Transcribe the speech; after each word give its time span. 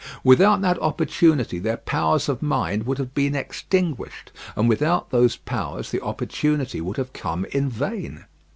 Without 0.23 0.61
that 0.61 0.81
opportunity 0.81 1.59
their 1.59 1.77
powers 1.77 2.27
of 2.27 2.41
mind 2.41 2.87
would 2.87 2.97
have 2.97 3.13
been 3.13 3.35
extinguished, 3.35 4.31
and 4.55 4.67
without 4.67 5.11
those 5.11 5.35
powers 5.37 5.91
the 5.91 6.01
opportunity 6.01 6.81
would 6.81 6.97
have 6.97 7.13
come 7.13 7.45
in 7.51 7.69
vain. 7.69 8.25